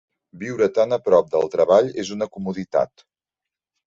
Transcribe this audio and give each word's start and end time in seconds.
Viure 0.43 0.67
tan 0.77 0.95
a 0.95 0.97
prop 1.09 1.29
del 1.35 1.45
treball 1.55 1.91
és 2.05 2.09
una 2.15 2.29
comoditat. 2.39 3.05